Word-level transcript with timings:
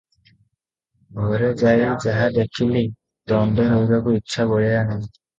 ଘରେ 1.17 1.49
ଯାଇ 1.61 1.83
ଯାହା 2.05 2.23
ଦେଖିଲି, 2.37 2.81
ଦଣ୍ଡେ 3.33 3.67
ରହିବାକୁ 3.73 4.15
ଇଚ୍ଛା 4.21 4.47
ବଳିଲା 4.53 4.81
ନାହିଁ। 4.89 5.05